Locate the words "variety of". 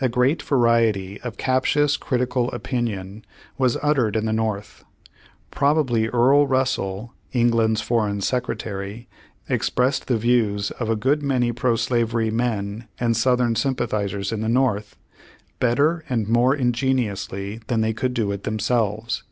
0.42-1.36